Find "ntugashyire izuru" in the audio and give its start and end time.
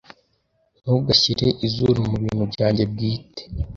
0.81-1.99